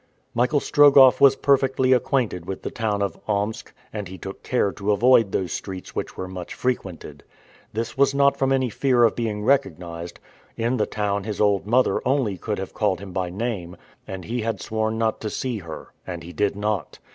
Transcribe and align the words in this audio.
Michael 0.33 0.59
Strogoff 0.59 1.21
was 1.21 1.35
perfectly 1.35 1.93
acquainted 1.93 2.47
with 2.47 2.63
the 2.63 2.71
town 2.71 3.03
of 3.03 3.19
Omsk, 3.27 3.71
and 3.93 4.07
he 4.07 4.17
took 4.17 4.41
care 4.41 4.71
to 4.71 4.91
avoid 4.91 5.31
those 5.31 5.53
streets 5.53 5.93
which 5.93 6.17
were 6.17 6.27
much 6.27 6.55
frequented. 6.55 7.23
This 7.71 7.99
was 7.99 8.15
not 8.15 8.35
from 8.35 8.51
any 8.51 8.71
fear 8.71 9.03
of 9.03 9.15
being 9.15 9.43
recognized. 9.43 10.19
In 10.57 10.77
the 10.77 10.87
town 10.87 11.23
his 11.23 11.39
old 11.39 11.67
mother 11.67 12.01
only 12.03 12.35
could 12.35 12.57
have 12.57 12.73
called 12.73 12.99
him 12.99 13.11
by 13.13 13.29
name, 13.29 13.77
but 14.07 14.23
he 14.25 14.41
had 14.41 14.59
sworn 14.59 14.97
not 14.97 15.21
to 15.21 15.29
see 15.29 15.59
her, 15.59 15.89
and 16.07 16.23
he 16.23 16.33
did 16.33 16.55
not. 16.55 16.97